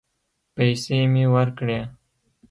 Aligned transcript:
پيسې 0.55 0.99
مې 1.13 1.25
ورکړې. 1.33 1.79